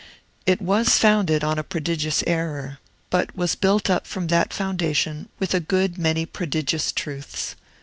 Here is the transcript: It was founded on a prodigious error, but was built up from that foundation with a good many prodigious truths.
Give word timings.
It 0.47 0.63
was 0.63 0.97
founded 0.97 1.43
on 1.43 1.59
a 1.59 1.63
prodigious 1.63 2.23
error, 2.25 2.79
but 3.11 3.37
was 3.37 3.53
built 3.53 3.87
up 3.87 4.07
from 4.07 4.25
that 4.29 4.51
foundation 4.51 5.29
with 5.37 5.53
a 5.53 5.59
good 5.59 5.95
many 5.99 6.25
prodigious 6.25 6.91
truths. 6.91 7.55